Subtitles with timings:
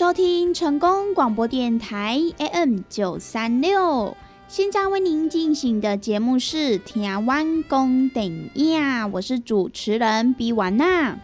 [0.00, 4.16] 收听成功广播电台 AM 九三六。
[4.48, 11.18] 现在为您进行的节目是《听完公等呀》，我是主持人比完娜。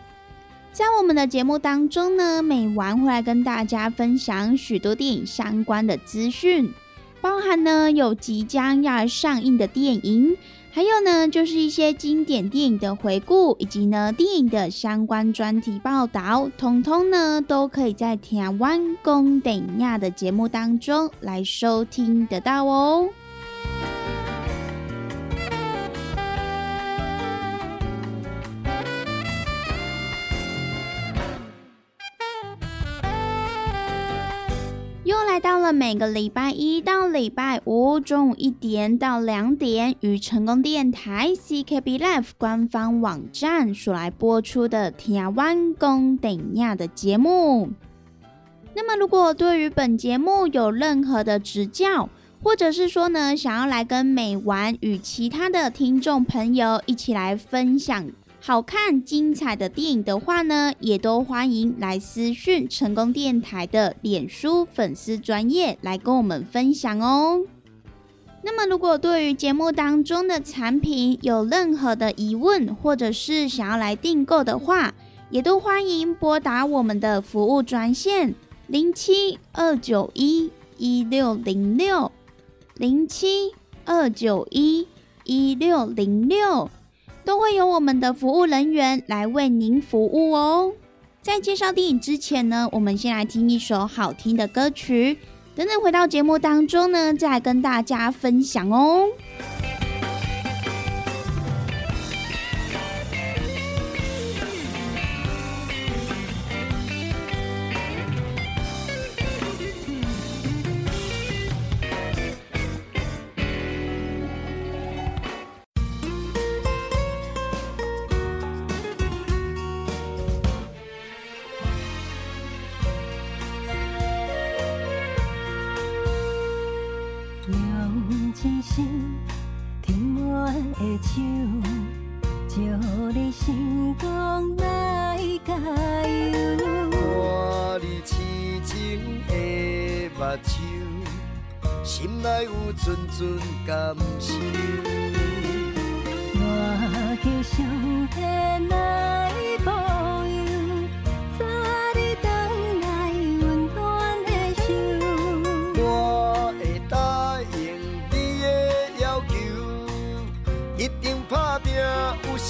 [0.73, 6.71] 在我们的节目当中呢，每晚会来跟大家分享许多电影相关的资讯，
[7.23, 10.37] 包含呢有即将要上映的电影。
[10.77, 23.09] 还有呢，就是一些经典电影的回顾，以及呢电影的相关专题报道，通通呢都可以在台湾公等亚的节目当中来收听得到哦。
[35.41, 47.71] 到了每个礼拜一到礼拜五中午一点到两点，与成功电台 CKB Life 官方网站所来播出的《台湾公等亚》的节目。
[48.75, 52.09] 那么，如果对于本节目有任何的指教，
[52.43, 58.07] 或者是说呢，想要来跟美玩与其他的听众朋友一起来分享。
[58.47, 67.43] 好看精彩的电影的话呢，也都欢迎来私讯成功电台的脸书粉丝专业来跟我们分享哦。
[68.45, 74.95] 那么，如果对于节目当中的产品有任何的疑问，或者是想要来订购的话，
[75.29, 78.33] 也都欢迎拨打我们的服务专线
[78.69, 82.13] 零七二九一一六零六
[82.77, 83.53] 零七
[83.85, 84.87] 二九一
[85.25, 86.71] 一六零六。
[87.27, 90.73] 都会有我们的服务人员来为您服务哦。
[91.21, 95.19] 在介绍电影之前呢，我们先来听一首好听的歌曲，
[95.57, 99.09] 等等回到节目当中呢，再来跟大家分享哦。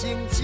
[0.07, 0.36] 心。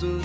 [0.00, 0.22] Xuân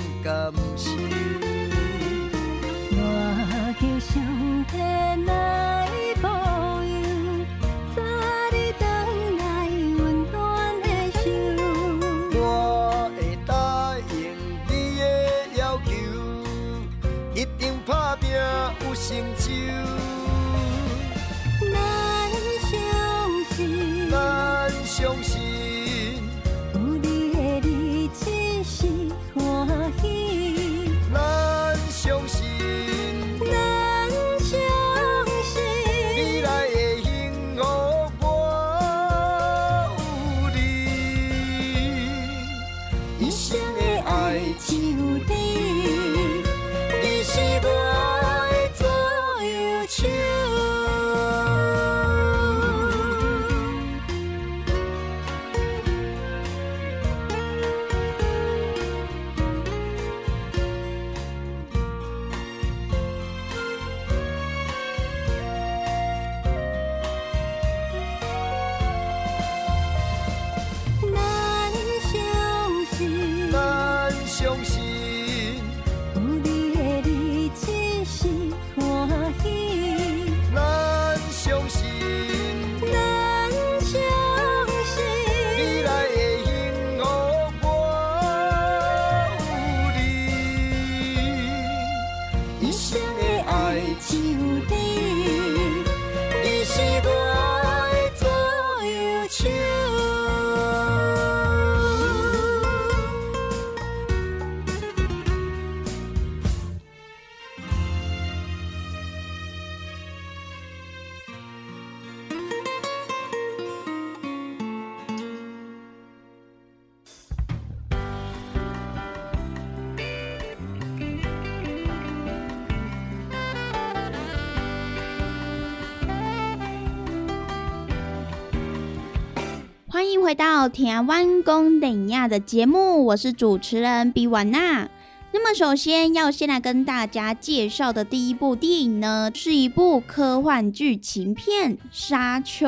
[130.03, 134.89] 欢迎回到《台湾公等亚》的节目，我是主持人比瓦娜。
[135.31, 142.67] 那么，首先要先来跟大家介绍的第一部电影呢，是一部科幻剧情片《沙丘》。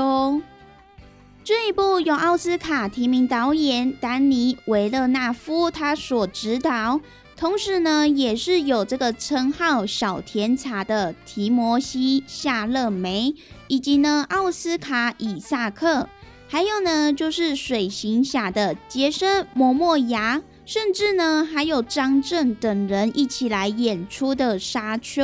[1.43, 7.01] 这一部由奥斯卡提名导演丹尼维勒纳夫他所执导，
[7.35, 13.35] 同时呢，也是有这个称号“小甜茶”的提摩西夏勒梅，
[13.67, 16.07] 以及呢奥斯卡以萨克。
[16.55, 25.21] 还有呢，就是水行侠的杰森·摩莫牙，甚至呢，还有张震等人一起来演出的《沙丘》，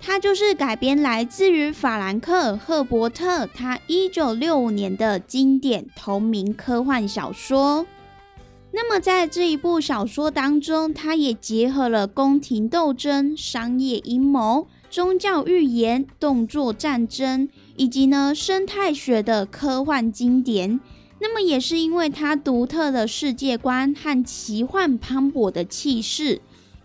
[0.00, 7.84] 它就是改编来自于法兰克·赫伯特他一九六五年的经典同名科幻小说。
[8.72, 14.66] 那么在这一部小说当中，它也结合了宫廷斗争、商业阴谋。
[14.88, 20.80] 宗教预言、动作战争，以及呢生态学的科幻经典。
[21.20, 26.40] 那么也是因为它独特的世界观和奇幻磅礴的气势，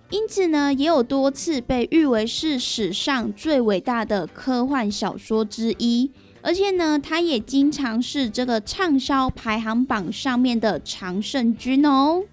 [0.10, 6.12] 因此呢也有多次被誉为是史上最伟大的科幻小说之一。
[6.44, 12.24] 而且呢，它也经常是这个畅销排行榜上面的常胜军哦。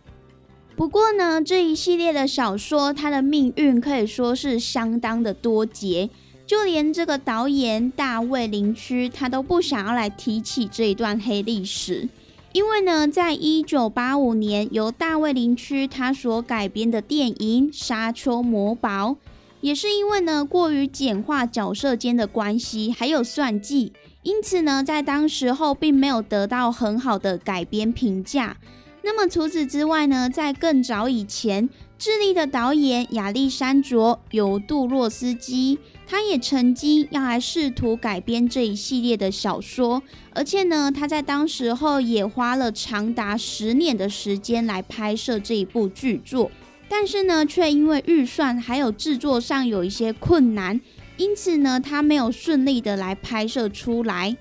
[0.75, 6.09] 不过呢，这一系列的小说，它的命运可以说是相当的多劫，
[6.49, 12.09] 就连这个导演大卫林区，他都不想要来提起这一段黑历史，
[12.53, 19.11] 因为呢，在一九八五年由大卫林区他所改编的电影《沙丘魔堡》，
[19.61, 23.93] 也是因为呢过于简化角色间的关系，还有算计，
[24.23, 28.57] 因此呢，在当时候并没有得到很好的改编评价。
[29.03, 31.69] 那么除此之外呢，在更早以前，
[31.99, 40.01] 智利的导演亚历山卓·尤杜洛斯基，他也曾经要来试图改编这一系列的小说，
[40.33, 46.53] 而且呢，他在当时候也花了长达十年的时间来拍摄这一部剧作，
[46.89, 50.81] 但是呢，却因为预算还有制作上有一些困难，
[51.17, 54.37] 因此呢，他没有顺利的来拍摄出来。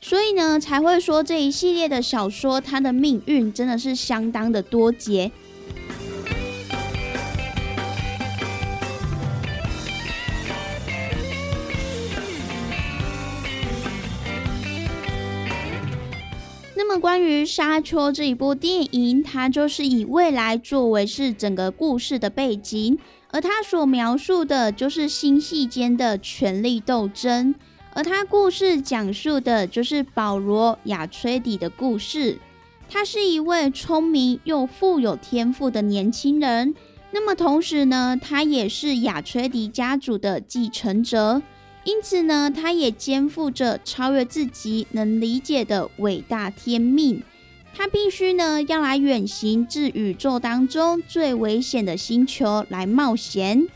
[0.00, 5.30] 所以呢，才会说这一系列的小说，它的命运真的是相当的多劫。
[16.90, 22.98] 么，关于《沙丘》这一部电影，它就是以未来作为是整个故事的背景，
[23.30, 27.54] 而它所描述的就是星系间的权力斗争。
[27.92, 32.38] 而他故事讲述的就是保罗·亚崔迪的故事。
[32.88, 36.74] 他是一位聪明又富有天赋的年轻人。
[37.12, 41.42] 那么同时呢，他也是亚崔迪家族的继承者。
[41.84, 47.22] 因此呢，他也肩负着超越自己能理解的伟大天命。
[47.74, 53.66] 他必须呢，要来远行至宇宙当中最危险的星球来冒险。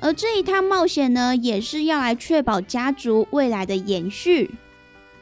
[0.00, 4.50] 而这一趟冒险呢，也是要来确保家族未来的延续。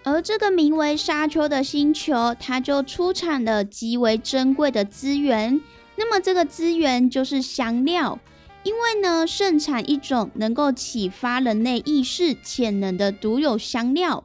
[0.02, 5.60] 而这个名为沙丘的星球，它就出产了极为珍贵的资源。
[5.96, 8.18] 那么这个资源就是香料，
[8.62, 14.24] 因为呢，盛产一种能够启发人类意识潜能的独有香料，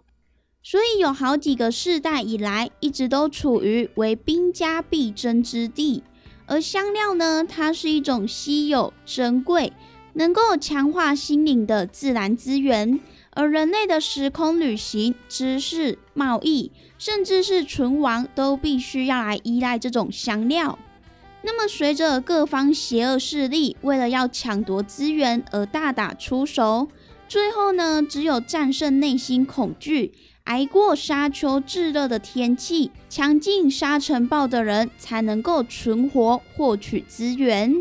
[0.62, 6.04] 所以有好几个世代以来，一直都处于为兵家必争之地。
[6.46, 9.74] 而香料呢，它是一种稀有珍贵。
[10.18, 13.02] 能够强化心灵的自然资源，
[13.32, 20.80] 而人类的时空旅行、知识、贸易，甚至是存亡，都必须要来依赖这种香料。
[21.48, 26.88] 那么，随着各方邪恶势力为了要抢夺资源而大打出手，
[27.28, 30.12] 最后呢，只有战胜内心恐惧，
[30.46, 37.76] 挨过沙丘炙热的天气，抢进沙尘暴的人，才能够存活，获取资源。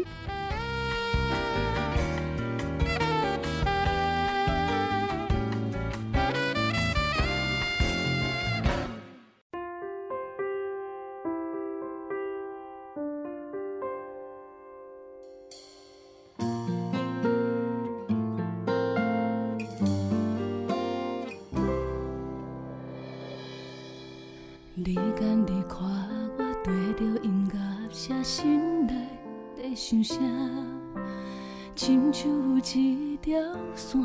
[33.24, 33.40] 条
[33.74, 33.98] 线，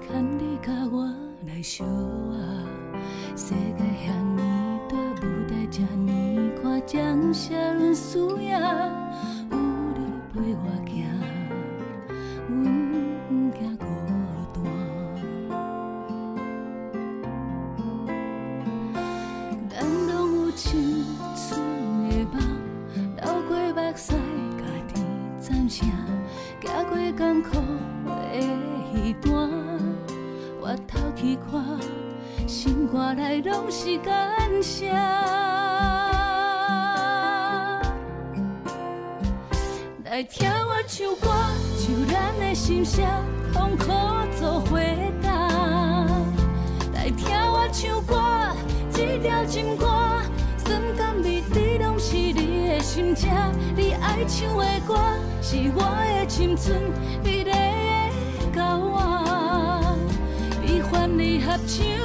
[0.00, 1.04] 牵你甲我
[1.46, 2.64] 来相啊。
[3.36, 4.40] 世界遐尼
[4.88, 8.38] 大，舞台遮呢宽，将写论输
[33.58, 34.92] 拢是感谢，
[40.04, 41.28] 来听我唱歌，
[41.76, 43.04] 唱咱的心声，
[43.52, 43.86] 痛苦
[44.38, 45.28] 做回答。
[46.94, 48.22] 来听我唱歌，
[48.92, 49.88] 这条情歌，
[50.64, 53.28] 酸甘味甜拢是你的心声。
[53.74, 54.94] 你爱唱的歌，
[55.42, 56.80] 是我的青春
[57.24, 59.98] 美丽的交换，
[60.62, 61.97] 悲欢离合唱。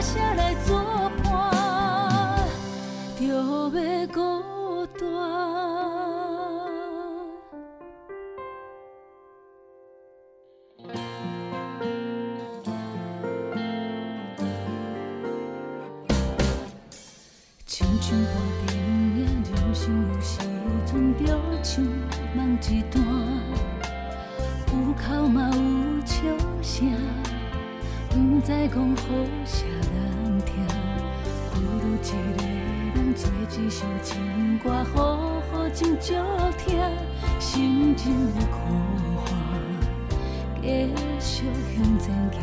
[0.00, 0.80] 的歌声来作
[1.22, 2.42] 伴，
[3.20, 3.26] 就
[3.70, 4.18] 袂孤
[4.98, 5.04] 单。
[17.66, 18.32] 亲像部
[18.66, 18.74] 电
[19.16, 20.38] 影，人生有时
[20.86, 21.22] 阵着
[21.62, 21.84] 唱
[22.34, 23.04] 梦一段，
[24.72, 25.60] 有哭嘛有。
[26.06, 26.24] 笑
[26.62, 26.90] 声，
[28.10, 29.02] 不知讲好
[29.44, 29.64] 啥，
[32.02, 32.04] 一
[32.36, 32.42] 个
[32.94, 36.14] 人做一首情歌，好好真足
[36.58, 36.80] 听，
[37.38, 38.56] 心情苦
[39.24, 39.26] 化，
[40.62, 41.44] 继续
[41.76, 42.40] 向前行。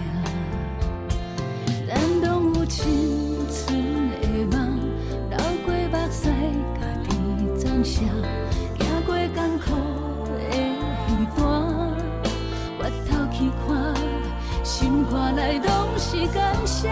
[1.88, 1.90] 咱
[2.22, 4.22] 拢有青春的
[4.56, 4.80] 梦，
[5.30, 6.30] 流过目屎，
[6.76, 7.10] 家己
[7.58, 8.02] 暂写，
[8.78, 9.66] 行过艰苦
[10.38, 10.40] 的
[11.08, 11.42] 那段，
[12.80, 13.12] 回头。
[13.30, 13.38] 去
[13.68, 13.68] 看，
[14.64, 15.68] 心肝内拢
[16.00, 16.90] 是感谢。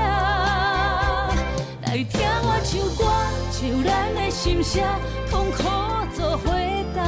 [1.96, 3.06] 来听我唱歌，
[3.54, 4.84] 唱咱的心声，
[5.32, 5.64] 痛苦
[6.14, 7.02] 做回答。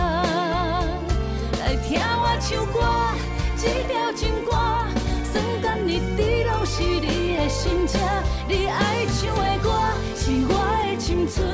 [1.60, 2.80] 来听我唱歌，
[3.58, 4.56] 这条情歌，
[5.30, 8.00] 酸甘蜜甜拢是你的心声。
[8.48, 9.70] 你爱唱的歌，
[10.16, 11.46] 是我的青春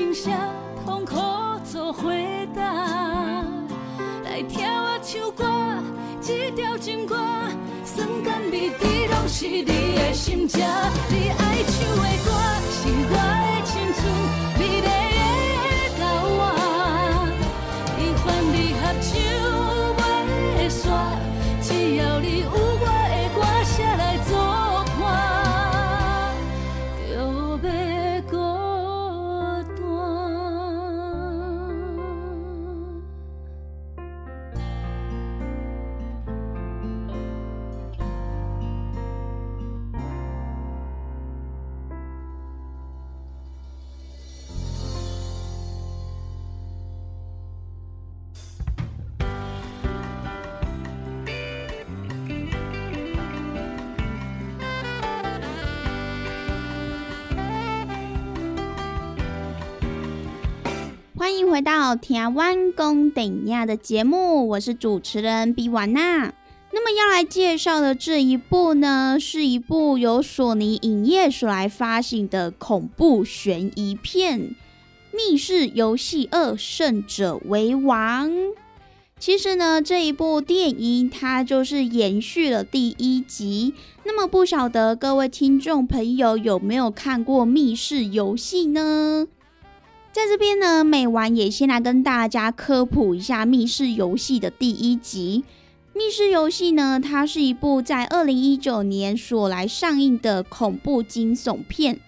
[0.00, 0.32] 心声
[0.82, 1.14] 痛苦
[1.62, 2.62] 做回答，
[4.24, 5.44] 来听我唱歌，
[6.22, 7.14] 这条情歌，
[7.84, 10.58] 酸甘味甜拢是你的心声。
[11.10, 12.30] 你爱唱的歌，
[61.90, 66.32] 到《听湾公等亚》的节目，我是主持人比瓦娜。
[66.70, 74.38] 那么要来介绍的这一部呢，是一部由索尼影业所来发行的恐怖悬疑片
[75.10, 78.30] 《密室游戏二：胜者为王》。
[79.18, 83.74] 其实呢，这一部电影它就是延续了第一集。
[84.04, 89.26] 那么不晓得各位听众朋友有没有看过《密室游戏》呢？
[90.12, 95.44] 在这边呢，美完也先来跟大家科普一下《密室游戏》的第一集。
[95.96, 102.00] 《密室游戏》呢，它是一部在二零一九年所来上映的恐怖惊悚片。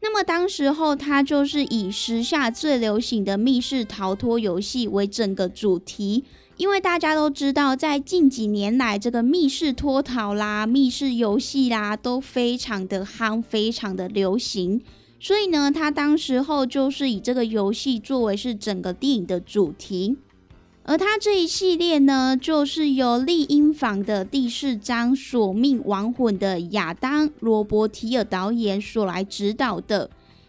[0.00, 6.24] 那么当时候，它就是以时下最流行的密室逃脱游戏为整个主题。
[6.56, 14.80] 因为大家都知道，在近几年来，这个密室脱逃啦、密室游戏啦，都非常的夯，非常的流行。
[15.22, 20.16] 所以呢，他当时候就是以这个游戏作为是整个电影的主题。
[20.82, 30.08] 而他这一系列呢，就是由丽婴房的第四章《索命亡魂》的亚当·罗伯提尔导演所来指导的，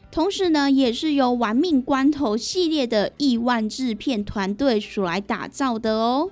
[0.09, 6.31] 同时呢，也是由《玩命关头》系列的亿万制片团队所来打造的哦。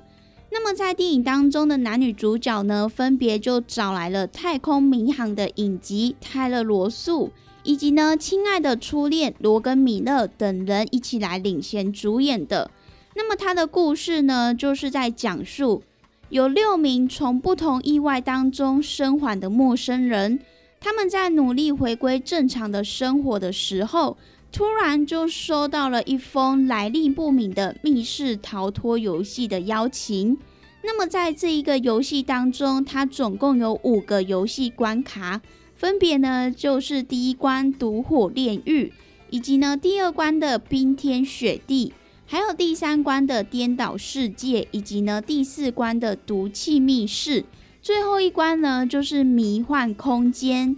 [0.51, 7.31] 那么在电影当中的男女主角呢，分别就找来了《太空民航》的影集泰勒·罗素，
[7.69, 12.71] 以及呢《亲爱的初恋》罗根·米勒等人一起来领衔主演的。
[13.13, 15.83] 那么他的故事呢，就是在讲述
[16.29, 20.39] 有六名从不同意外当中生还的陌生人，
[20.79, 24.17] 他们在努力回归正常的生活的时候，
[24.51, 30.35] 突然就收到了一封来历不明的密室逃脱游戏的邀请。
[30.81, 35.39] 那么在这一个游戏当中，它总共有五个游戏关卡，
[35.79, 38.91] 分别呢就是第一关毒火炼狱，
[39.29, 41.93] 以及呢第二关的冰天雪地。
[42.25, 47.45] 还有第三关的颠倒世界，以及呢第四关的毒气密室，
[47.81, 50.75] 最后一关呢就是迷幻空间。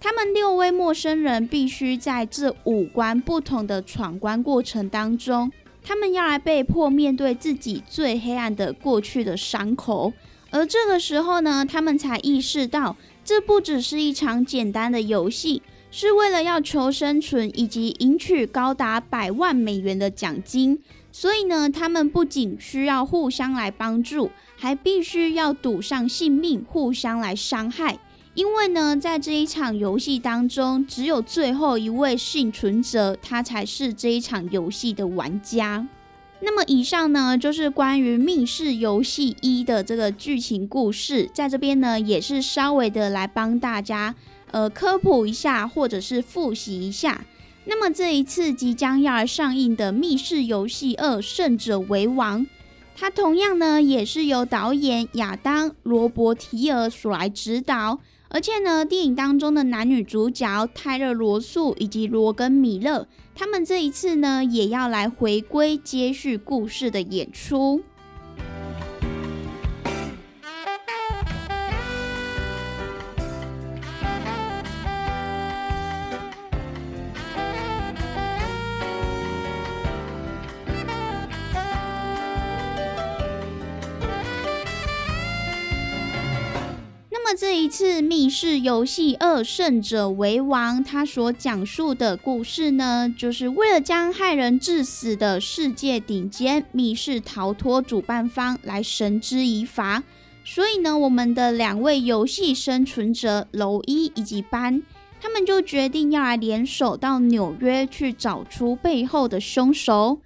[0.00, 5.50] 他们六位陌生人必须在这五关不同的闯关过程当中，
[5.82, 10.12] 他们要来被迫面对自己最黑暗的过去的伤口。
[10.50, 15.62] 而这个时候呢，他们才意识到，这不只是一场简单的游戏。
[15.96, 20.80] 是为了要求生存以及赢取高达百万美元的奖金，
[21.12, 27.96] 所以呢，他们不仅需要互相来帮助，还必须要赌上性命，互相来伤害。
[28.34, 35.86] 因为呢，在这一场游戏当中，只有最后一位幸存者，他才是这一场游戏的玩家。
[36.44, 44.14] 那么，以上呢，就是关于密室游戏一的这个剧情故事，在这边呢，也是稍微的来帮大家。
[44.50, 47.24] 呃，科普一下，或者是复习一下。
[47.64, 52.42] 那么这一次即将要上映的《密室游戏二：胜者为王》，
[52.94, 57.98] 它同样呢也是由导演亚当·罗伯提尔所来指导，
[58.34, 67.84] 而且呢，电影当中的男女主角泰勒·罗素以及罗根·米勒，他们这一次呢也要来回归接续故事的演出。
[87.36, 100.04] 这一次《密室游戏二：胜者为王》，他所讲述的故事呢，就是为了将害人致死的世界顶尖密室逃脱主办方来绳之以法。
[100.44, 104.80] 所以呢，我们的两位游戏生存者楼一以及班，
[105.20, 110.20] 他们就决定要来联手到纽约去找出背后的凶手。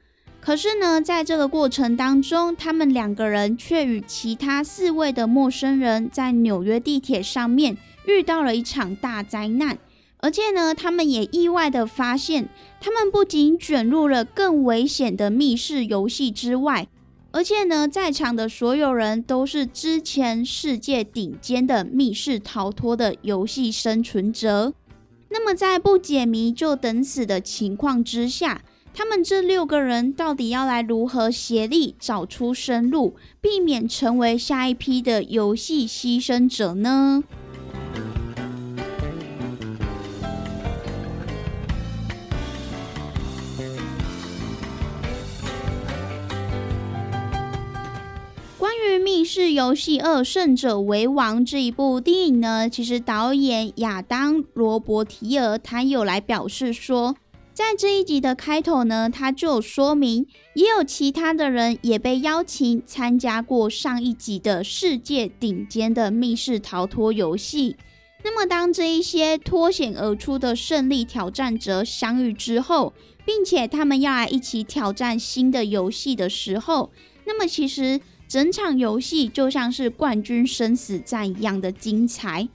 [0.49, 9.77] 可是呢，在这个过程当中，他们两个人却与其他四位的陌生人在纽约地铁上面遇到了一场大灾难，
[10.21, 12.49] 而且呢，他们也意外的发现，
[12.81, 16.89] 他们不仅卷入了更危险的密室游戏之外，
[17.31, 24.73] 而且呢，在场的所有人都是之前世界顶尖的密室逃脱的游戏生存者。
[25.29, 28.63] 那么，在不解谜就等死的情况之下。
[29.01, 37.23] 他们这六个人到底要来如何协力找出生路，避免成为下一批的游戏牺牲者呢？
[48.59, 57.15] 关于《密室游戏二：胜者为王》这一部电影呢，其实导演亚当·罗伯提尔他有来表示说。
[57.59, 67.75] 在这一集的开头呢，他就说明，也有其他的人也被邀请参加过上一集的世界顶尖的密室逃脱游戏。
[68.23, 72.95] 那么，当这一些脱险而出的胜利挑战者相遇之后，
[73.25, 76.93] 并且他们要来一起挑战新的游戏的时候，
[77.25, 82.49] 那么其实整场游戏就像是冠军生死战一样的精彩。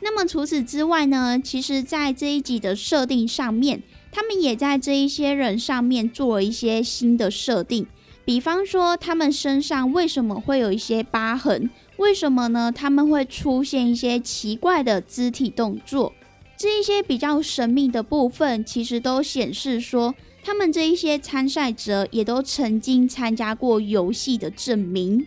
[0.00, 3.82] 那么除此之外呢，其实在这一集的设定上面。
[4.12, 7.86] 他们也在这一些人上面做了一些新的设定，
[8.24, 11.70] 比方说他们身上为什么会有一些疤痕？
[11.96, 12.70] 为什么呢？
[12.70, 16.12] 他们会出现一些奇怪的肢体动作，
[16.56, 25.26] 这一些比较神秘的部分，其实都显示说，他们这一些参赛者也都曾经参加过游戏的证明。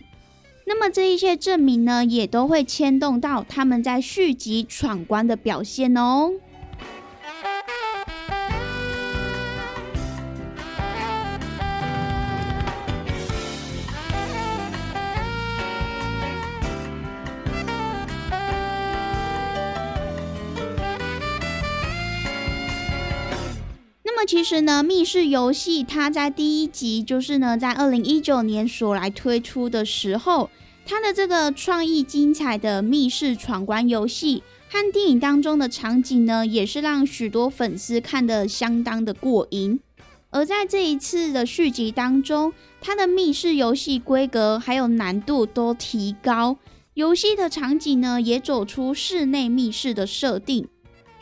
[0.66, 6.32] 那么这一些证明呢，也都会牵动到他们在续集闯关的表现哦。
[24.26, 30.50] 其实呢，密室游戏它在第一集就是呢，在二零一九年所来推出的时候，
[30.84, 39.78] 它的这个创意精彩的密室闯关游戏和电影当中的场景呢，也是让许多粉丝看得相当的过瘾。
[40.30, 46.58] 而在这一次的续集当中，它的密室游戏规格还有难度都提高，
[46.94, 50.66] 游戏的场景呢也走出室内密室的设定。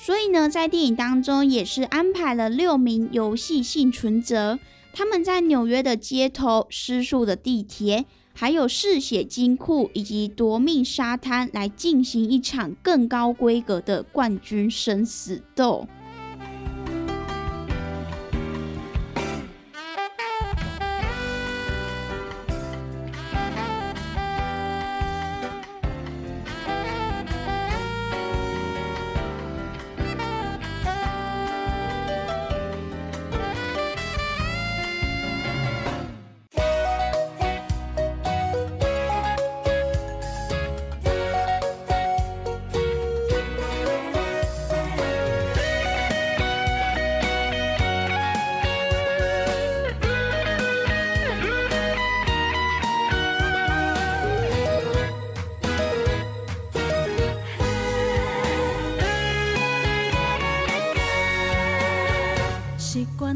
[0.05, 4.59] 所以呢，在电影当中也是安排了六名游戏幸存者，
[4.93, 15.89] 他们在纽约的街头、失速的地铁，还有嗜血金库以及夺命沙滩，来进行一场更高规格的冠军生死斗。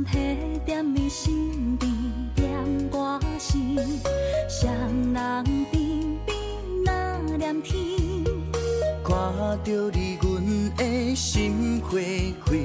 [0.05, 1.91] 提点伊心边
[2.35, 3.77] 点我心
[4.49, 6.33] 谁人定必
[6.85, 7.75] 那念天
[9.05, 9.15] 看
[9.65, 11.99] 着你阮的心花
[12.45, 12.57] 开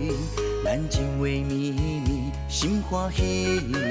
[0.64, 3.83] 咱情话绵绵心欢喜。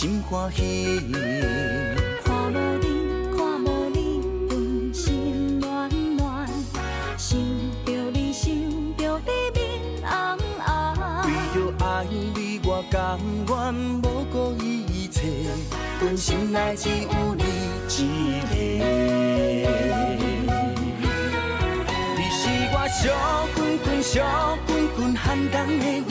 [0.00, 1.00] 心欢喜，
[2.24, 2.86] 看无你，
[3.36, 3.98] 看无你，
[4.48, 6.48] 阮心乱乱，
[7.16, 7.36] 想
[7.84, 8.46] 着你，想
[8.96, 9.58] 着你，面
[10.06, 10.70] 红红。
[11.24, 15.20] 为着爱你，我甘愿不顾一切，
[16.00, 17.42] 阮心内只有你
[17.88, 18.54] 一个。
[22.14, 23.02] 你是我小
[23.56, 26.07] 根根，小根根，憨憨的。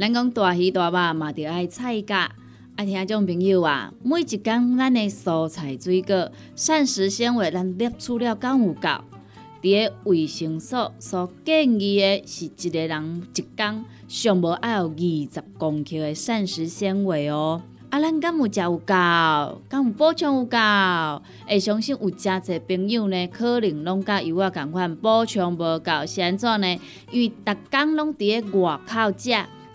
[0.00, 2.30] 咱讲大鱼大肉嘛，着爱菜价。
[2.76, 8.88] 啊，听众朋友啊，每一工咱的蔬菜水果、膳食纤维，咱摄取了够有够？
[9.60, 17.60] 伫个卫生所所建议的是一个人一工上无爱有二十公克的膳食纤维哦。
[17.90, 18.84] 啊，咱敢有食有够？
[19.68, 20.56] 敢有补充有够？
[21.48, 26.78] 会相信有诚侪朋友呢，可能拢甲有我共款补充无够，是安怎呢？
[27.10, 29.34] 因为逐工拢伫个外口食，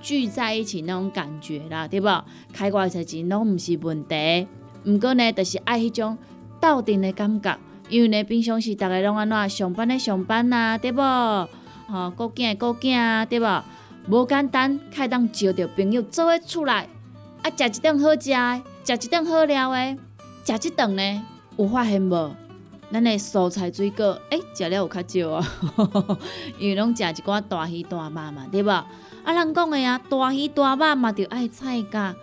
[0.00, 2.08] 聚在一起那种感觉啦，对不？
[2.52, 4.46] 开偌侪钱拢毋是问题，
[4.84, 6.16] 毋过呢，就是爱迄种。
[6.60, 7.58] 斗阵的感觉，
[7.88, 11.00] 因为呢，平常时逐个拢安怎上班的上班啊，对不？
[11.00, 13.46] 吼，顾囝的顾囝啊，对不？
[14.08, 16.86] 无简单，开当招着朋友做伙出来，
[17.42, 19.96] 啊，食一顿好食的，食一顿好料的，
[20.44, 21.22] 食一顿呢，
[21.56, 22.36] 有发现无？
[22.92, 25.46] 咱的蔬菜水果，诶，食了有较少啊，
[26.58, 28.70] 因为拢食一寡大鱼大肉嘛，对无？
[28.70, 28.86] 啊，
[29.32, 32.14] 人讲的啊，大鱼大肉嘛，着爱菜价。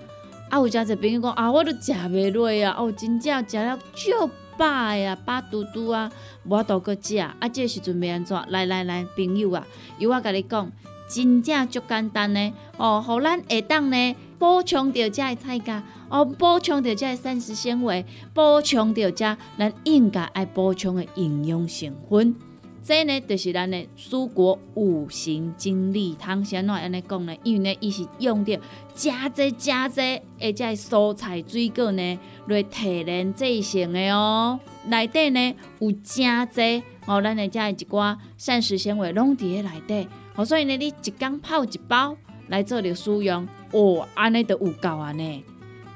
[0.50, 6.12] 啊，有诚侪朋友讲啊，我都食袂落啊，哦，真正食了足饱呀，饱嘟嘟啊，
[6.44, 7.18] 无法度搁食。
[7.18, 8.38] 啊，这时阵要安怎？
[8.50, 9.66] 来来来，朋友啊，
[10.00, 10.72] 由我甲你讲，
[11.10, 12.54] 真正足简单呢。
[12.78, 22.36] 哦，互咱下当呢补充着遮的菜价，哦，补充着遮的膳食纤维，补充着遮咱应该爱补充的营养成分。
[22.84, 26.46] 这呢，就是咱的蔬果五行精力汤。
[26.46, 27.36] 先怎安尼讲呢？
[27.44, 28.58] 因为呢，伊是用着
[28.94, 30.02] 加济加济，
[30.40, 34.58] 而且蔬菜水果呢来提炼制成的哦。
[34.86, 40.08] 内底呢有真济哦，咱的遮一寡膳食纤维拢伫咧内底。
[40.36, 42.16] 哦，所以呢，你一缸泡一包
[42.48, 45.44] 来做着使用，哦，安尼都有够啊呢。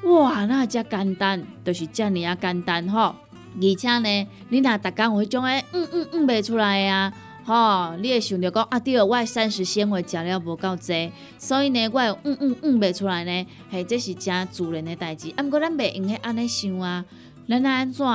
[0.03, 3.15] 哇，那遮简单，就是遮尔啊简单吼。
[3.55, 15.31] 而且呢，你若逐工有迄种诶，嗯嗯嗯袂出来啊，吼，你会想着讲啊，对，我诶膳食纤维食了无够济，所以呢，我嗯嗯嗯袂出来呢，嘿，这是真自然的代志。
[15.35, 17.05] 啊，毋过咱袂用去安尼想啊，
[17.47, 18.05] 咱安怎，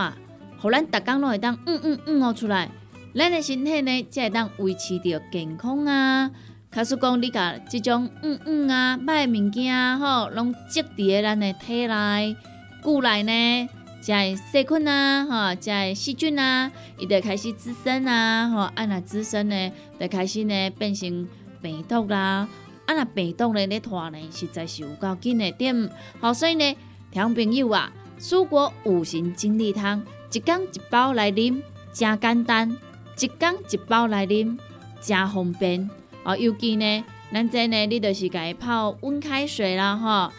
[0.59, 2.71] 互咱逐工拢会当嗯嗯嗯哦出来，
[3.15, 6.31] 咱的身体呢才会当维持着健康啊。
[6.77, 12.37] 假使讲你甲即种嗯嗯啊歹物件吼，拢积伫咧咱的体内、
[12.83, 13.69] 骨内呢？
[14.03, 21.27] 在细菌啊，哈，在细菌啊，伊就开始滋生啊，吼，啊那滋生呢，就开始呢变成
[21.63, 22.47] 病毒啦，
[22.85, 26.77] 啊若病毒呢咧拖呢，实在是有够紧的点，好，所以呢，
[27.11, 31.63] 听朋友啊，蔬果五行精力汤，一缸一包来啉，
[31.95, 32.77] 真简单，
[33.19, 34.59] 一缸一包来啉，
[35.01, 35.89] 真方便，
[36.27, 40.33] 哦，尤其呢，咱这呢，你就是家泡温开水啦，吼，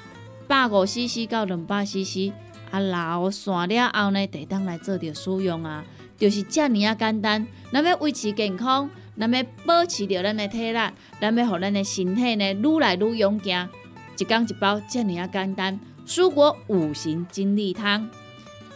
[0.46, 2.34] 百五 CC 到两百 CC。
[2.70, 5.86] 啊，老散了后呢，得当来做着使用啊，
[6.18, 7.48] 就是遮尔啊简单。
[7.72, 10.80] 咱要维持健康，咱要保持着咱的体力，
[11.22, 13.70] 咱要互咱的身体呢愈来愈勇健。
[14.18, 15.80] 一缸一包，遮尔啊简单。
[16.06, 18.10] 蔬果五行精力汤，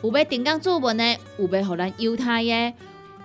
[0.02, 2.74] 有要订购注文的，有要互咱犹太的，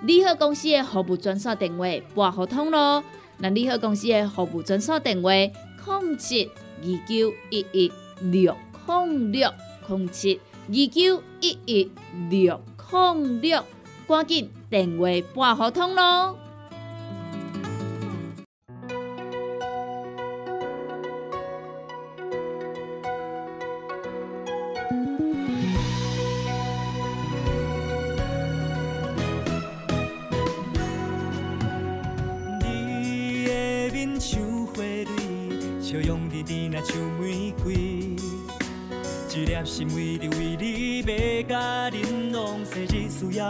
[0.03, 3.05] 利好公司的服务专线电话拨互通咯。
[3.38, 6.51] 那利好公司的服务专线电话：零七
[6.83, 9.53] 二九一一六零六
[9.88, 10.40] 零七。
[10.68, 11.92] 二九一一
[12.29, 13.64] 六零六，
[14.09, 16.37] 赶紧电话拨合通咯！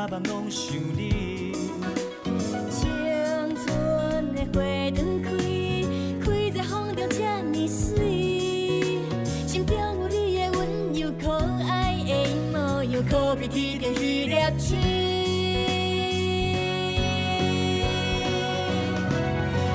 [0.07, 1.53] 日思夜梦拢想你。
[2.71, 2.89] 青
[3.57, 4.61] 春的花
[4.95, 5.29] 灯开，
[6.25, 9.03] 开在风中这呢水，
[9.47, 10.61] 心中有你的温
[10.93, 11.25] 柔可
[11.69, 11.73] 爱
[12.07, 12.11] 的
[12.53, 14.79] 模样，可比天边迄粒星。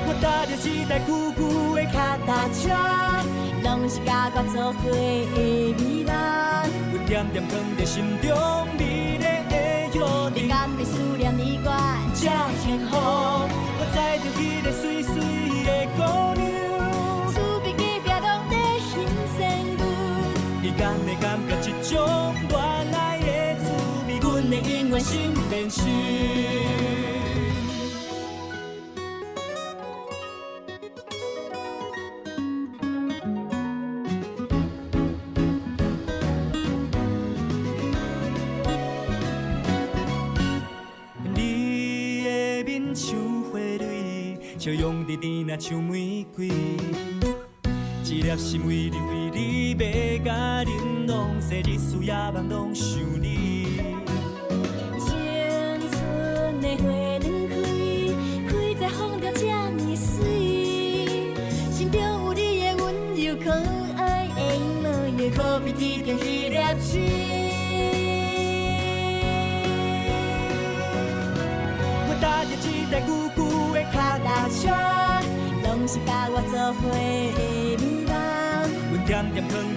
[0.08, 1.40] 我踏着一台旧旧
[1.76, 2.62] 的脚踏车。
[3.64, 5.38] 拢是甲我作伙的
[5.78, 6.12] 美梦，
[6.94, 8.30] 有点点藏在心中
[44.62, 46.48] 笑容甜甜若像玫瑰。
[48.04, 53.00] 一粒心为你为你要甲玲珑，生日思夜梦拢想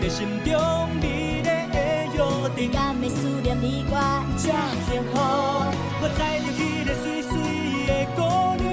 [0.08, 0.52] 心中
[1.00, 1.50] 美丽的
[2.14, 2.18] 约
[2.56, 2.70] 定。
[2.72, 3.92] 甘的思念你我
[4.36, 4.42] 这
[4.86, 5.12] 幸福，
[6.00, 7.32] 我载着迄个水水
[7.86, 8.18] 的姑
[8.62, 8.64] 娘，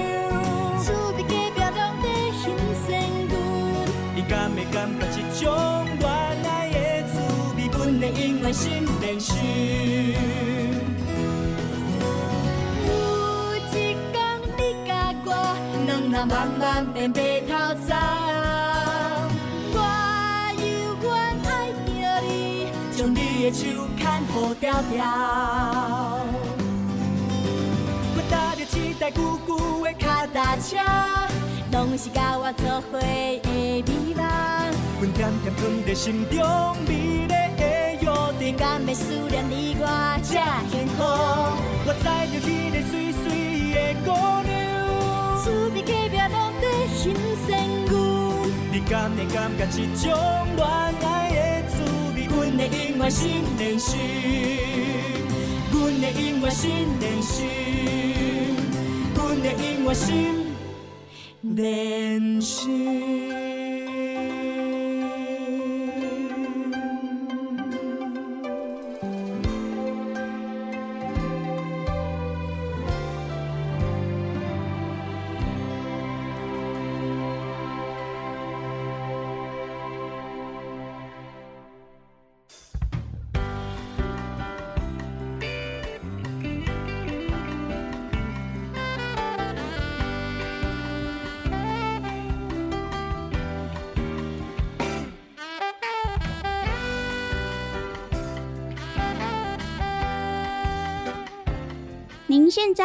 [0.82, 2.04] 厝边隔壁拢在
[2.40, 2.42] 欣
[2.82, 2.88] 赏
[3.28, 3.32] 阮。
[4.14, 5.46] 你敢会感觉这种
[5.98, 6.02] 恋
[6.48, 6.76] 爱的
[7.12, 7.14] 滋
[7.56, 7.58] 味？
[7.68, 8.62] 阮会永远心
[9.00, 9.30] 连心。
[12.86, 12.90] 有
[13.56, 14.16] 一天
[14.56, 14.90] 你甲
[15.24, 15.28] 我，
[15.86, 16.60] 两人慢慢
[16.92, 17.50] 变白头
[17.86, 18.41] 苍。
[24.54, 25.04] 条条。
[28.14, 29.50] 我踏着一台旧旧
[29.84, 30.78] 的脚踏车，
[31.72, 33.04] 拢是甲我做伙的
[33.44, 33.82] 美
[34.14, 34.20] 梦。
[35.00, 36.38] 阮点点藏在心中
[36.86, 36.90] 美
[37.26, 37.62] 丽的
[38.00, 38.06] 约
[38.38, 38.56] 定。
[38.56, 39.86] 甘的思念你我
[40.22, 40.34] 这
[40.70, 41.02] 幸福，
[41.86, 43.24] 我载着迄个水水
[43.72, 44.08] 的姑
[44.44, 44.50] 娘，
[45.42, 47.00] 厝边隔壁拢在欣
[47.46, 47.50] 赏
[47.88, 47.90] 阮。
[48.70, 50.06] 你敢会感觉这种
[50.54, 50.60] 恋
[51.02, 51.06] 爱
[52.68, 52.70] 的滋味？
[52.70, 53.98] 阮会永远心连心，
[55.72, 56.70] 阮会永远心
[57.00, 57.46] 连心，
[59.14, 60.06] 阮会永远心
[61.42, 63.41] 连心。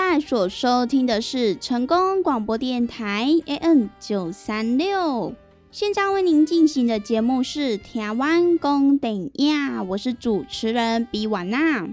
[0.09, 5.35] 在所收听的是成功广播电台 AM 九三六，
[5.69, 11.89] 现在为您进行的节目是《台湾公顶亚》，我是主持人比瓦娜。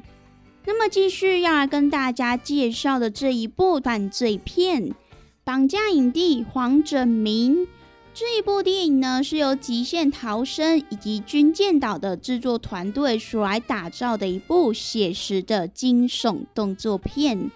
[0.64, 4.90] 那么继续要来跟大家介绍的这一部犯罪片
[5.42, 7.66] 《绑架影帝黄整明》
[8.14, 17.50] 这一部电影呢，是由极限逃生以及军舰岛的制作团队所来打造的一部写实的惊悚动作片，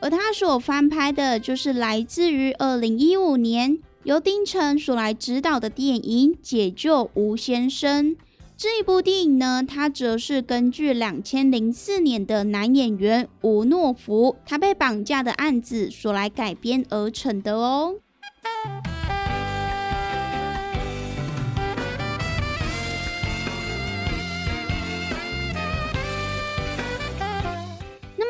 [0.00, 8.10] 而他所翻拍的就是来自于二零一五年由丁晨所来执导的电影《解救吴先生》。
[8.56, 17.96] 这一部电影呢，它则是根据两千零四年的男演员吴诺福他被绑架的案子所来改编而成的哦。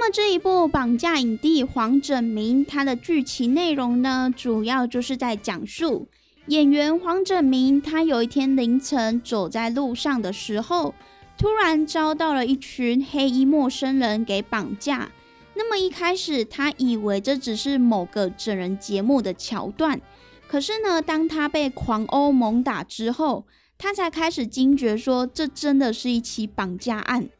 [0.04, 6.06] 么这一部绑架影帝黄整明，他的剧情内容呢，主要就是在讲述
[6.48, 10.94] 演员黄整明，他有一天凌晨走在路上的时候，
[11.38, 15.10] 突然遭到了一群黑衣陌生人给绑架。
[15.54, 19.98] 那么一开始他以为这只是某个整人节目的桥段，
[20.46, 23.46] 可是呢，当他被狂殴猛打之后，
[23.78, 27.30] 他才开始惊觉说，这真的是一起绑架案。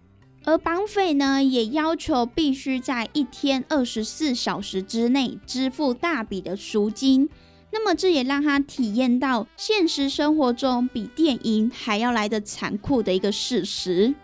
[0.44, 7.28] 而绑匪呢，也要求必须在一天二十四小时之内支付大笔的赎金。
[7.72, 14.14] 那么这也让他体验到现实生活中比电影还要来的残酷的一个事实。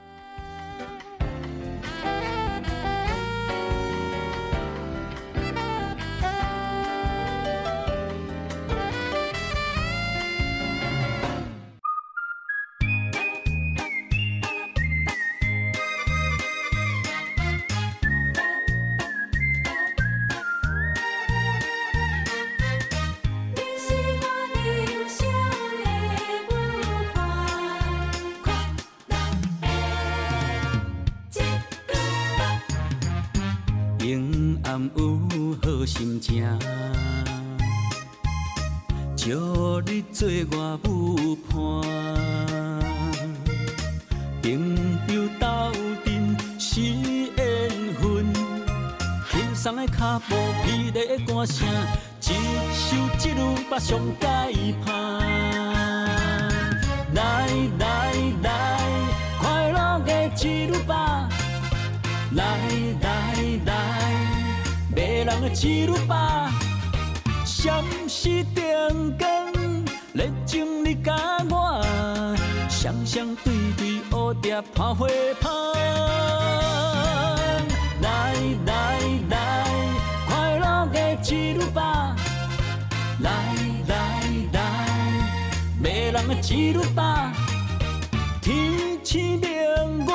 [40.20, 41.50] 做我舞伴。
[44.42, 44.44] 朋
[45.08, 45.72] 友斗
[46.04, 47.38] 阵是缘
[47.94, 48.30] 分，
[49.30, 51.66] 轻松的脚步，美丽的歌声，
[52.20, 52.28] 一
[52.74, 52.84] 首
[53.24, 53.40] 一路
[53.70, 54.26] 把上解
[54.84, 54.90] 盼。
[57.14, 57.48] 来
[57.78, 58.12] 来
[58.42, 58.46] 来，
[59.40, 61.30] 快乐的一路吧！
[62.32, 62.44] 来
[63.00, 63.08] 来
[63.64, 63.72] 来，
[64.94, 66.52] 迷人的一路吧！
[67.46, 69.29] 闪烁灯光，
[73.12, 75.08] 双对对，蝴蝶拍花
[75.40, 75.50] 香。
[78.00, 78.34] 来
[78.64, 79.34] 来来，
[80.28, 82.14] 快乐的一路吧！
[83.18, 83.28] 来
[83.88, 83.96] 来
[84.52, 84.60] 来，
[85.82, 87.32] 迷人的一路吧！
[88.40, 88.54] 天
[89.02, 90.12] 星明月，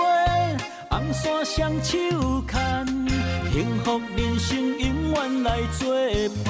[0.89, 1.97] 红线双手
[2.47, 2.87] 牵，
[3.51, 5.93] 幸福人生永远来作
[6.45, 6.47] 伴。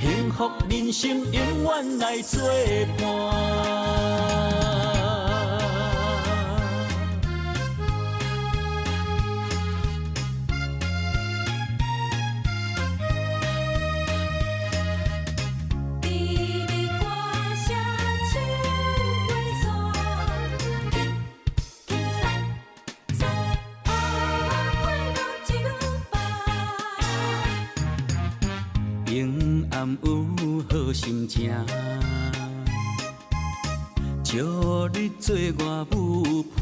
[0.00, 2.42] 幸福人生永远来作
[2.98, 3.85] 伴。
[30.96, 31.52] 心情，
[34.24, 34.34] 招
[34.94, 36.56] 你做我舞伴。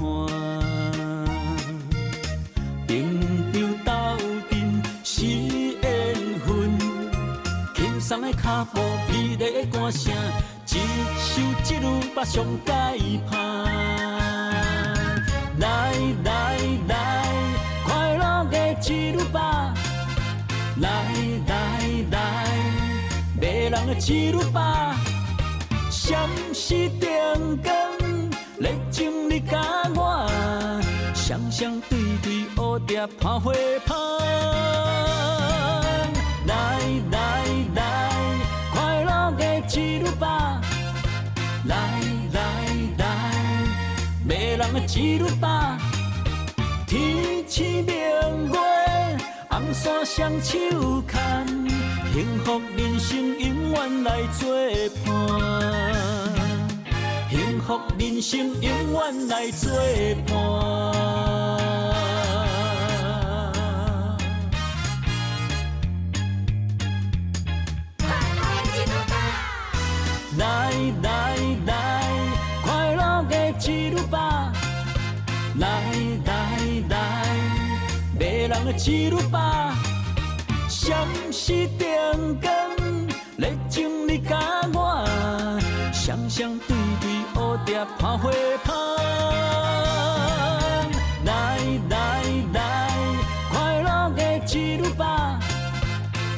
[2.89, 2.93] 朋
[3.53, 3.93] 友斗
[4.51, 5.83] 阵是缘
[6.45, 6.79] 分，
[7.77, 10.13] 轻松的脚步，美丽的歌声，
[10.67, 10.73] 一
[11.21, 12.73] 首一路把上解
[13.31, 13.65] 盼。
[15.59, 16.59] 来来
[16.89, 16.93] 来，
[17.87, 19.74] 快乐的一路吧！
[23.71, 24.97] 人的一路吧！
[25.91, 27.73] 闪烁灯光，
[28.59, 29.59] 热情你甲
[29.95, 30.29] 我，
[31.15, 33.53] 双双对对，蝴蝶拍花
[33.87, 33.97] 香。
[36.47, 36.53] 来
[37.11, 37.45] 来
[37.75, 38.11] 来，
[38.73, 40.61] 快乐的一路吧！
[41.65, 41.77] 来
[42.33, 42.41] 来
[42.99, 43.05] 来，
[44.25, 45.79] 迷人的一路吧！
[46.87, 47.95] 天星明
[48.53, 48.59] 月，
[49.49, 51.47] 红线双手牵，
[52.15, 54.49] 幸福人生永远来作
[55.05, 55.11] 伴。
[57.29, 59.69] 幸福人生永远来作
[60.25, 60.33] 伴。
[67.99, 68.07] 快
[68.37, 68.41] 乐
[68.71, 69.13] 一路吧，
[70.39, 70.71] 来
[71.03, 71.11] 来
[71.67, 71.75] 来，
[72.63, 73.33] 快乐的
[73.67, 74.53] 一路吧！
[75.59, 75.67] 来
[76.25, 76.33] 来
[76.89, 76.95] 来，
[78.17, 79.64] 迷人的一路吧！
[80.87, 82.53] 闪烁灯光，
[83.39, 84.39] 热情你甲
[84.75, 85.03] 我，
[85.95, 88.31] 双双对对，蝴蝶拍花
[88.67, 88.75] 香。
[91.25, 91.57] 来
[91.89, 92.23] 来
[92.53, 92.61] 来，
[93.51, 95.41] 快乐的一路吧！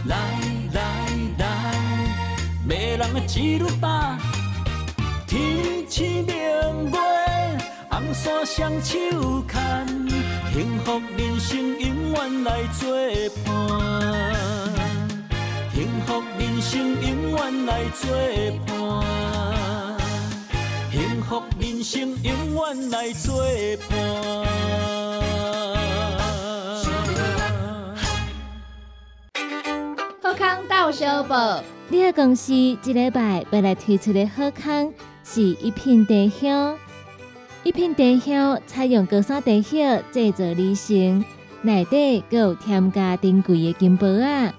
[0.04, 0.16] 来
[0.72, 0.80] 来
[1.38, 1.44] 来，
[2.64, 4.16] 迷人的一路吧！
[5.26, 6.36] 天星明
[6.92, 6.96] 月，
[7.90, 9.56] 红线双手牵，
[10.56, 12.88] 幸福人生永远来作
[13.44, 13.52] 伴。
[15.74, 18.08] 幸福人生永远来作
[18.66, 18.66] 伴。
[20.90, 23.44] 幸福人生永远来作
[23.90, 23.98] 伴。
[30.22, 34.90] 好康到小报，你的公司一礼拜要来推出的好康
[35.22, 36.78] 是一片茶香。
[37.66, 41.24] 一片茶香采用高山茶叶制作而成，
[41.62, 44.54] 内底还有添加珍贵的金箔啊。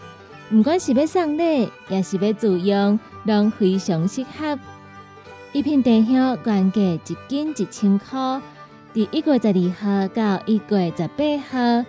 [0.49, 4.59] 不管是要送礼，也是要自用，拢非常适合。
[5.53, 8.41] 一片茶香原价一斤一千块，
[8.93, 11.85] 伫一月十二号到一月十八号，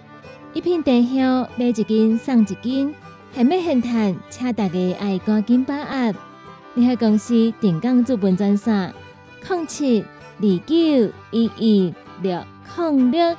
[0.53, 2.95] 一片茶香买一斤送一斤。
[3.35, 6.15] 还没现谈，请大家爱赶紧把握。
[6.77, 8.95] 联合公司定岗资本专线：
[9.49, 10.05] 零七
[10.41, 12.45] 二九一一六
[12.77, 13.37] 零六。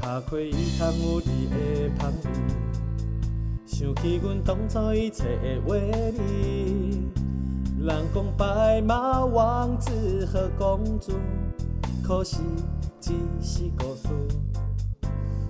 [0.00, 2.30] 拍开伊窗有你的香味，
[3.66, 7.23] 想起阮当初一切的画面。
[7.84, 11.12] 人讲白马王子和公主，
[12.02, 12.38] 可惜
[12.98, 13.12] 只
[13.42, 14.08] 是故事。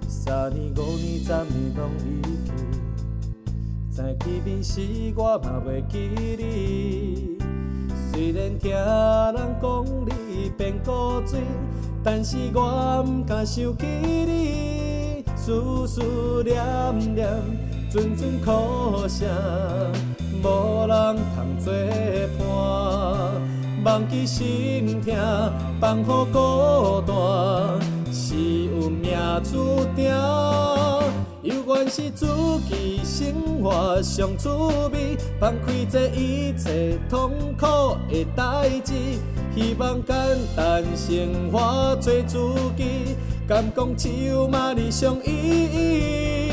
[0.09, 2.53] 三年、五年、十年拢已去，
[3.89, 4.80] 在见面时
[5.14, 7.39] 我嘛袂记你。
[8.11, 10.91] 虽然听人讲你变古
[11.24, 11.41] 锥，
[12.03, 16.03] 但是我毋敢想起你，思思
[16.43, 17.28] 念念，
[17.89, 19.28] 阵阵哭声，
[20.45, 21.72] 无人通作
[22.38, 22.45] 伴。
[23.82, 25.14] 忘记心痛，
[25.80, 27.14] 放予孤单，
[28.12, 30.12] 是有命注定。
[31.42, 32.26] 有缘是自
[32.68, 34.49] 己生活上滋
[34.92, 38.92] 味，放开这一切痛苦的代志，
[39.55, 40.14] 希望简
[40.55, 42.38] 单生活做自
[42.76, 43.16] 己，
[43.47, 46.43] 敢讲只有嘛你上意义。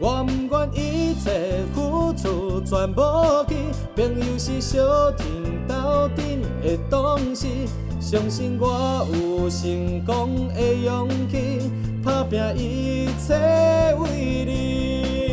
[0.00, 3.54] 我不管一切付出全无去，
[3.96, 5.26] 朋友是小天
[5.66, 7.68] 斗阵的东西，
[8.00, 11.70] 相信我有成功的勇气，
[12.04, 13.34] 打拼一切
[13.98, 15.23] 为你。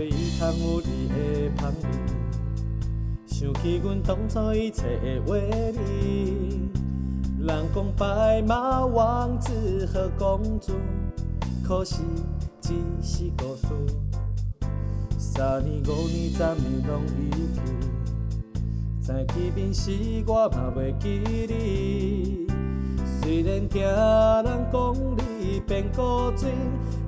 [0.00, 1.14] 打开伊窗有你的
[1.60, 1.88] 香味，
[3.26, 6.70] 想起阮当初一切的话语。
[7.38, 10.72] 人讲白马王子和公主，
[11.62, 11.96] 可惜
[12.62, 12.72] 只
[13.02, 13.66] 是故事。
[15.18, 17.60] 三年五年十年拢已去，
[19.02, 19.90] 再见面时
[20.26, 22.46] 我嘛袂记你。
[23.20, 25.22] 虽然听人讲你
[25.70, 26.50] 变古锥，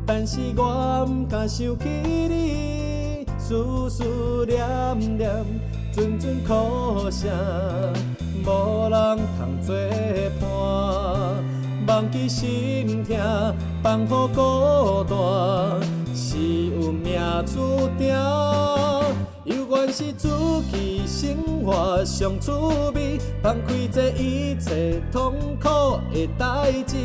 [0.07, 1.89] 但是我毋敢想起
[2.29, 5.29] 你，思思念念，
[5.93, 7.29] 阵阵苦声，
[8.45, 9.75] 无人通作
[10.41, 11.45] 伴。
[11.89, 13.19] 忘记心痛，
[13.83, 15.81] 放予孤单，
[16.15, 18.15] 是有命注定。
[19.45, 20.29] 犹原是自
[20.71, 22.53] 己生活上趣
[22.95, 26.97] 味，放开这一切痛苦的代志，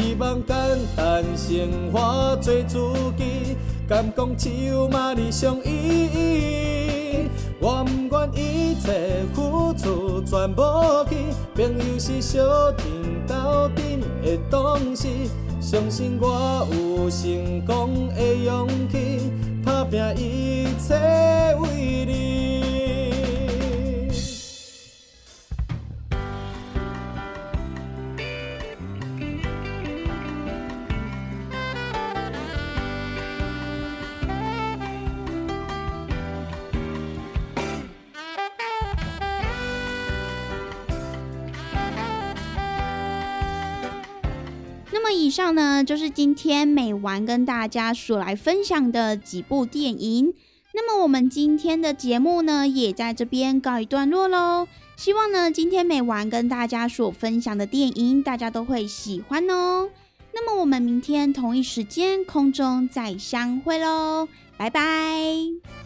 [0.00, 0.56] 希望简
[0.96, 2.34] 单生活。
[2.40, 2.74] 做自
[3.18, 7.28] 己，敢讲只有嘛你上意义。
[7.60, 11.16] 我不愿一切付出全无去，
[11.54, 12.86] 朋友是小天
[13.26, 15.30] 斗阵的东西，
[15.60, 19.30] 相信我有成功的勇气，
[19.62, 20.94] 打拼一切
[21.60, 22.79] 为你。
[45.30, 50.34] 以上呢，就是今天美丸跟大家所来分享的几部电影。
[50.74, 54.66] 那么我们今天的节目呢，也在这边告一段落喽。
[54.96, 59.88] 希望呢，今天美丸跟大家所分享的电影，大家都会喜欢哦。
[60.34, 64.26] 那么我们明天同一时间空中再相会喽，
[64.56, 65.79] 拜拜。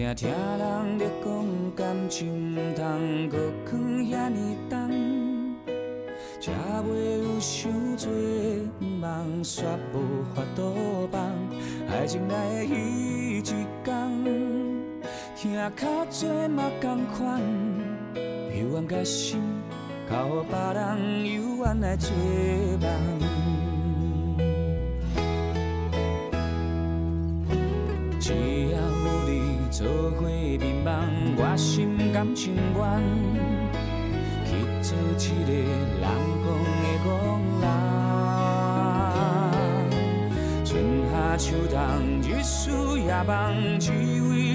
[0.00, 1.44] 听听人咧讲
[1.76, 3.36] 感情，毋通搁
[3.66, 5.54] 藏遐尼重，
[6.40, 6.50] 才
[6.82, 8.08] 袂有伤多，
[8.80, 11.20] 毋茫煞无法度放。
[11.90, 13.42] 爱情来的彼一
[13.84, 14.24] 天，
[15.36, 17.38] 听较多嘛同款，
[18.58, 19.38] 幽怨甲心，
[20.08, 22.10] 交予别人幽怨来做
[22.80, 22.88] 梦。
[29.80, 30.92] 做伙眠梦，
[31.38, 32.84] 我心甘情愿
[34.44, 34.50] 去
[34.82, 36.04] 做一个人
[36.44, 36.46] 讲
[36.82, 37.08] 的戆
[37.62, 37.64] 人。
[40.66, 40.68] 春
[41.10, 41.80] 夏秋冬，
[42.20, 42.60] 日思
[43.00, 44.54] 夜梦，只为一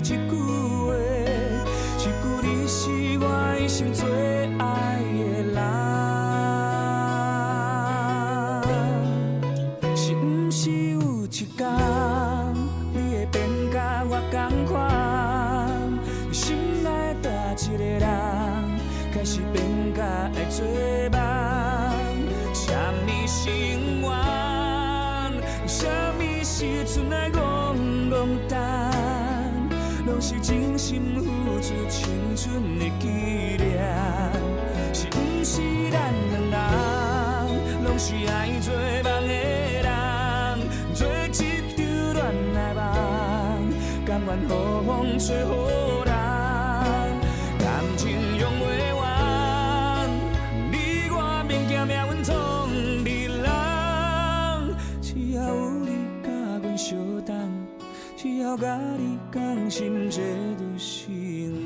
[58.57, 60.21] 甲你同心，这
[60.57, 61.11] 就是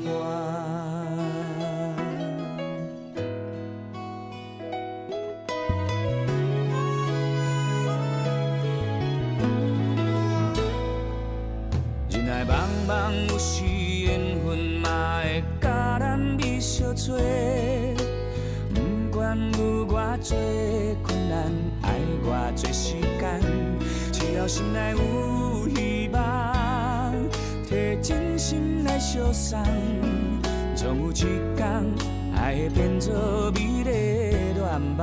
[0.04, 0.08] 我。
[12.10, 12.50] 人来茫
[12.88, 17.16] 茫，有时缘分嘛会甲咱美相做。
[18.74, 18.80] 不
[19.16, 20.36] 管有偌多
[21.04, 23.40] 困难，爱偌多时间，
[24.12, 24.98] 只要心内有
[29.12, 29.58] 相送，
[30.76, 31.14] 总有一
[31.56, 31.66] 天
[32.36, 33.12] 爱会变作
[33.52, 33.90] 美丽的
[34.54, 34.62] 愿
[34.98, 35.02] 望。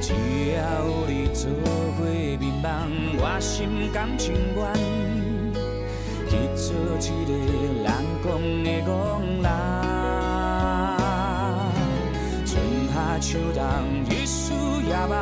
[0.00, 0.14] 只
[0.54, 0.56] 要
[0.86, 1.50] 有你做
[1.96, 2.04] 伙
[2.38, 4.62] 眠梦，我心甘情愿
[6.30, 6.70] 去做
[7.00, 7.30] 一个
[7.82, 7.90] 人
[8.22, 8.24] 讲
[8.62, 8.88] 的戆
[9.42, 9.48] 人。
[12.46, 12.52] 春
[12.94, 13.60] 夏秋冬，
[14.08, 14.54] 日思
[14.86, 15.12] 夜梦，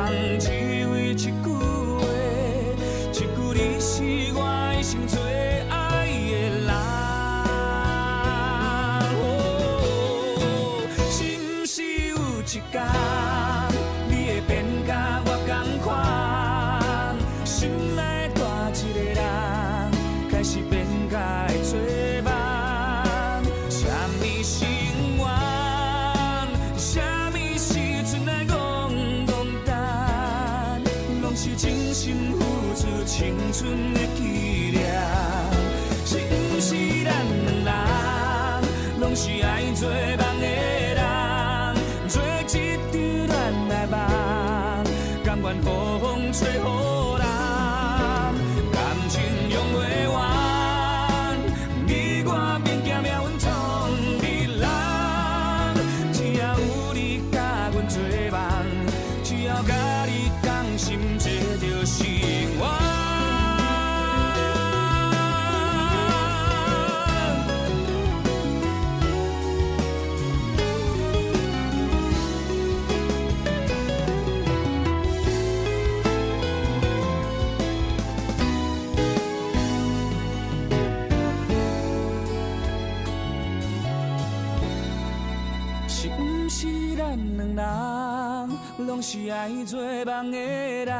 [45.33, 46.82] 甘愿风吹雨
[89.03, 90.95] 是爱做梦的人，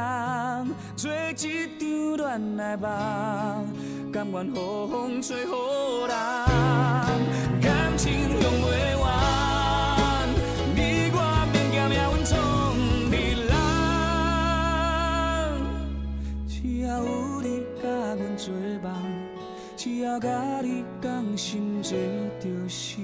[0.94, 3.66] 做一场恋爱梦，
[4.12, 6.14] 甘愿好风吹雨淋，
[7.62, 8.66] 感情用不
[9.02, 10.28] 完，
[10.76, 10.78] 你
[11.14, 11.18] 我
[11.50, 12.30] 免惊命运创
[13.10, 13.12] 日
[13.48, 13.56] 人，
[16.46, 16.52] 只
[16.82, 17.08] 要有
[17.40, 17.46] 你
[17.82, 18.52] 甲阮做
[18.82, 18.92] 梦，
[19.78, 20.28] 只要甲
[20.60, 21.96] 你同心，这
[22.38, 23.03] 就是。